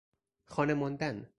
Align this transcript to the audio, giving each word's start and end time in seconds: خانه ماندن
خانه 0.45 0.73
ماندن 0.73 1.27